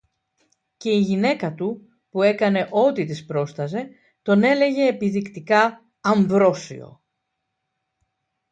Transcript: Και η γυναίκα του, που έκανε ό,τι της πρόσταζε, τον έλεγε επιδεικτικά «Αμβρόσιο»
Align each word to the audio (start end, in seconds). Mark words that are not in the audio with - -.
Και 0.77 0.91
η 0.91 0.99
γυναίκα 0.99 1.53
του, 1.55 1.87
που 2.09 2.21
έκανε 2.21 2.67
ό,τι 2.71 3.05
της 3.05 3.25
πρόσταζε, 3.25 3.89
τον 4.21 4.43
έλεγε 4.43 4.87
επιδεικτικά 4.87 5.85
«Αμβρόσιο» 6.01 7.01